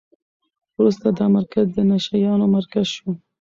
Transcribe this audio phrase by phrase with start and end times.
[0.77, 3.09] وروسته دا مرکز د نشه یانو مرکز شو.